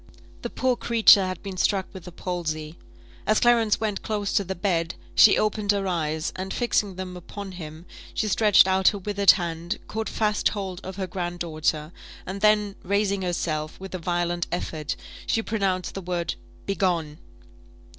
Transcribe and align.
The 0.41 0.49
poor 0.49 0.75
creature 0.75 1.27
had 1.27 1.43
been 1.43 1.57
struck 1.57 1.85
with 1.93 2.05
the 2.05 2.11
palsy. 2.11 2.75
As 3.27 3.39
Clarence 3.39 3.79
went 3.79 4.01
close 4.01 4.33
to 4.33 4.43
the 4.43 4.55
bed, 4.55 4.95
she 5.13 5.37
opened 5.37 5.71
her 5.73 5.87
eyes, 5.87 6.33
and 6.35 6.51
fixing 6.51 6.95
them 6.95 7.15
upon 7.15 7.51
him, 7.51 7.85
she 8.15 8.27
stretched 8.27 8.67
out 8.67 8.87
her 8.87 8.97
withered 8.97 9.29
hand, 9.33 9.77
caught 9.87 10.09
fast 10.09 10.47
hold 10.49 10.81
of 10.83 10.95
her 10.95 11.05
grand 11.05 11.37
daughter, 11.37 11.91
and 12.25 12.41
then 12.41 12.77
raising 12.81 13.21
herself, 13.21 13.79
with 13.79 13.93
a 13.93 13.99
violent 13.99 14.47
effort, 14.51 14.95
she 15.27 15.43
pronounced 15.43 15.93
the 15.93 16.01
word 16.01 16.33
"Begone!" 16.65 17.19